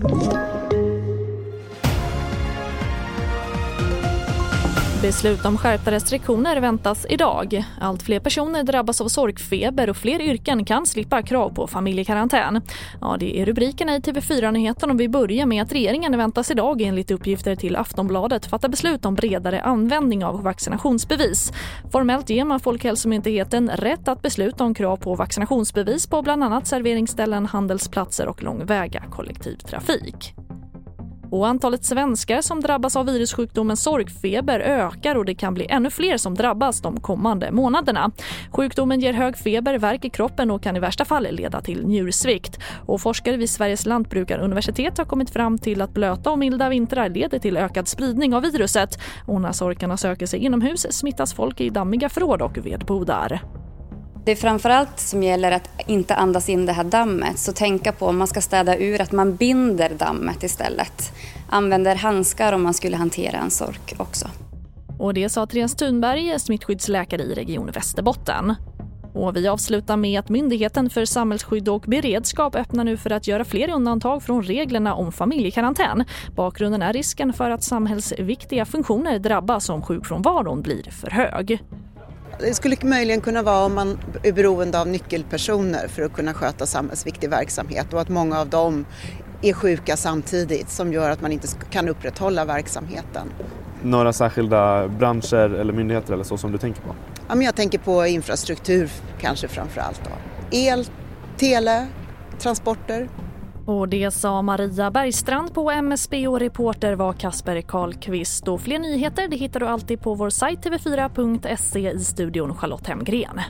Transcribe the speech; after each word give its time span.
Thank 0.00 0.52
you. 0.52 0.57
Beslut 5.02 5.44
om 5.44 5.58
skärpta 5.58 5.90
restriktioner 5.90 6.60
väntas 6.60 7.06
idag. 7.08 7.64
Allt 7.80 8.02
fler 8.02 8.20
personer 8.20 8.62
drabbas 8.62 9.00
av 9.00 9.08
sorkfeber 9.08 9.90
och 9.90 9.96
fler 9.96 10.20
yrken 10.20 10.64
kan 10.64 10.86
slippa 10.86 11.22
krav 11.22 11.50
på 11.50 11.66
familjekarantän. 11.66 12.60
Ja, 13.00 13.16
det 13.20 13.40
är 13.40 13.46
rubrikerna 13.46 13.96
i 13.96 13.98
TV4-nyheten 13.98 14.90
och 14.90 15.00
vi 15.00 15.08
börjar 15.08 15.46
med 15.46 15.62
att 15.62 15.72
regeringen 15.72 16.16
väntas 16.16 16.50
idag 16.50 16.80
enligt 16.80 17.10
uppgifter 17.10 17.56
till 17.56 17.76
Aftonbladet 17.76 18.46
fatta 18.46 18.68
beslut 18.68 19.04
om 19.04 19.14
bredare 19.14 19.62
användning 19.62 20.24
av 20.24 20.42
vaccinationsbevis. 20.42 21.52
Formellt 21.92 22.30
ger 22.30 22.44
man 22.44 22.60
Folkhälsomyndigheten 22.60 23.70
rätt 23.70 24.08
att 24.08 24.22
besluta 24.22 24.64
om 24.64 24.74
krav 24.74 24.96
på 24.96 25.14
vaccinationsbevis 25.14 26.06
på 26.06 26.22
bland 26.22 26.44
annat 26.44 26.66
serveringsställen, 26.66 27.46
handelsplatser 27.46 28.28
och 28.28 28.42
långväga 28.42 29.04
kollektivtrafik. 29.10 30.34
Och 31.30 31.46
antalet 31.46 31.84
svenskar 31.84 32.40
som 32.40 32.60
drabbas 32.60 32.96
av 32.96 33.06
virussjukdomen 33.06 33.76
sorkfeber 33.76 34.60
ökar 34.60 35.14
och 35.14 35.24
det 35.24 35.34
kan 35.34 35.54
bli 35.54 35.66
ännu 35.68 35.90
fler 35.90 36.16
som 36.16 36.34
drabbas 36.34 36.80
de 36.80 37.00
kommande 37.00 37.50
månaderna. 37.50 38.10
Sjukdomen 38.50 39.00
ger 39.00 39.12
hög 39.12 39.36
feber, 39.36 39.78
värk 39.78 40.04
i 40.04 40.10
kroppen 40.10 40.50
och 40.50 40.62
kan 40.62 40.76
i 40.76 40.80
värsta 40.80 41.04
fall 41.04 41.28
leda 41.30 41.60
till 41.60 41.86
njursvikt. 41.86 42.58
Och 42.86 43.00
forskare 43.00 43.36
vid 43.36 43.50
Sveriges 43.50 43.86
lantbrukaruniversitet 43.86 44.98
har 44.98 45.04
kommit 45.04 45.30
fram 45.30 45.58
till 45.58 45.82
att 45.82 45.94
blöta 45.94 46.30
och 46.30 46.38
milda 46.38 46.68
vintrar 46.68 47.08
leder 47.08 47.38
till 47.38 47.56
ökad 47.56 47.88
spridning 47.88 48.34
av 48.34 48.42
viruset. 48.42 48.98
Och 49.26 49.40
när 49.40 49.52
sorkarna 49.52 49.96
söker 49.96 50.26
sig 50.26 50.44
inomhus 50.44 50.86
smittas 50.90 51.34
folk 51.34 51.60
i 51.60 51.70
dammiga 51.70 52.08
förråd 52.08 52.42
och 52.42 52.66
vedbodar. 52.66 53.57
Det 54.28 54.32
är 54.32 54.36
framförallt 54.36 55.00
som 55.00 55.22
gäller 55.22 55.52
att 55.52 55.70
inte 55.86 56.14
andas 56.14 56.48
in 56.48 56.66
det 56.66 56.72
här 56.72 56.84
dammet. 56.84 57.38
Så 57.38 57.52
tänka 57.52 57.92
på 57.92 58.06
om 58.06 58.18
man 58.18 58.26
ska 58.26 58.40
städa 58.40 58.76
ur 58.76 59.00
att 59.00 59.12
man 59.12 59.36
binder 59.36 59.90
dammet 59.98 60.42
istället. 60.42 61.12
Använder 61.48 61.94
handskar 61.94 62.52
om 62.52 62.62
man 62.62 62.74
skulle 62.74 62.96
hantera 62.96 63.36
en 63.38 63.50
sork 63.50 63.94
också. 63.96 64.28
Och 64.98 65.14
det 65.14 65.28
sa 65.28 65.46
Therese 65.46 65.74
Thunberg, 65.74 66.40
smittskyddsläkare 66.40 67.22
i 67.22 67.34
Region 67.34 67.70
Västerbotten. 67.74 68.54
Och 69.14 69.36
vi 69.36 69.48
avslutar 69.48 69.96
med 69.96 70.20
att 70.20 70.28
Myndigheten 70.28 70.90
för 70.90 71.04
samhällsskydd 71.04 71.68
och 71.68 71.82
beredskap 71.86 72.54
öppnar 72.54 72.84
nu 72.84 72.96
för 72.96 73.10
att 73.10 73.26
göra 73.26 73.44
fler 73.44 73.70
undantag 73.70 74.22
från 74.22 74.42
reglerna 74.42 74.94
om 74.94 75.12
familjekarantän. 75.12 76.04
Bakgrunden 76.36 76.82
är 76.82 76.92
risken 76.92 77.32
för 77.32 77.50
att 77.50 77.64
samhällsviktiga 77.64 78.64
funktioner 78.64 79.18
drabbas 79.18 79.68
om 79.68 79.82
sjukfrånvaron 79.82 80.62
blir 80.62 80.90
för 80.90 81.10
hög. 81.10 81.60
Det 82.40 82.54
skulle 82.54 82.76
möjligen 82.82 83.20
kunna 83.20 83.42
vara 83.42 83.64
om 83.64 83.74
man 83.74 83.98
är 84.22 84.32
beroende 84.32 84.80
av 84.80 84.88
nyckelpersoner 84.88 85.88
för 85.88 86.02
att 86.02 86.12
kunna 86.12 86.34
sköta 86.34 86.66
samhällsviktig 86.66 87.30
verksamhet 87.30 87.92
och 87.92 88.00
att 88.00 88.08
många 88.08 88.40
av 88.40 88.48
dem 88.48 88.86
är 89.42 89.52
sjuka 89.52 89.96
samtidigt 89.96 90.70
som 90.70 90.92
gör 90.92 91.10
att 91.10 91.20
man 91.20 91.32
inte 91.32 91.48
kan 91.70 91.88
upprätthålla 91.88 92.44
verksamheten. 92.44 93.32
Några 93.82 94.12
särskilda 94.12 94.88
branscher 94.88 95.54
eller 95.54 95.72
myndigheter 95.72 96.12
eller 96.12 96.24
så 96.24 96.36
som 96.38 96.52
du 96.52 96.58
tänker 96.58 96.82
på? 96.82 96.94
Ja, 97.28 97.34
men 97.34 97.44
jag 97.44 97.54
tänker 97.54 97.78
på 97.78 98.06
infrastruktur 98.06 98.90
kanske 99.20 99.48
framför 99.48 99.80
allt. 99.80 100.00
Då. 100.04 100.10
El, 100.56 100.86
tele, 101.36 101.86
transporter. 102.38 103.08
Och 103.68 103.88
det 103.88 104.10
sa 104.10 104.42
Maria 104.42 104.90
Bergstrand 104.90 105.54
på 105.54 105.70
MSB 105.70 106.28
och 106.28 106.40
reporter 106.40 106.94
var 106.94 107.12
Kasper 107.12 107.60
Karlqvist. 107.60 108.48
Och 108.48 108.60
fler 108.60 108.78
nyheter 108.78 109.28
det 109.28 109.36
hittar 109.36 109.60
du 109.60 109.66
alltid 109.66 110.00
på 110.00 110.14
vår 110.14 110.30
sajt 110.30 110.66
tv4.se 110.66 111.90
i 111.90 111.98
studion 111.98 112.54
Charlotte 112.54 112.86
Hemgren. 112.86 113.40